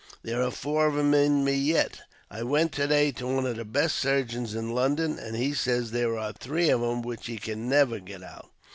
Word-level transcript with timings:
There 0.23 0.41
are 0.41 0.49
four 0.49 0.87
of 0.87 0.97
'em 0.97 1.13
in 1.13 1.43
me 1.45 1.53
yet. 1.53 1.99
I 2.31 2.41
went 2.41 2.71
to 2.71 2.87
day 2.87 3.11
to 3.11 3.27
one 3.27 3.45
of 3.45 3.57
the 3.57 3.63
best 3.63 3.97
surgeons 3.97 4.55
in 4.55 4.73
London, 4.73 5.19
and 5.19 5.35
he 5.35 5.53
says 5.53 5.91
there 5.91 6.17
are 6.17 6.33
three 6.33 6.69
of 6.69 6.81
'em 6.81 7.03
which 7.03 7.27
he 7.27 7.37
can 7.37 7.69
never 7.69 7.99
get 7.99 8.23
out." 8.23 8.49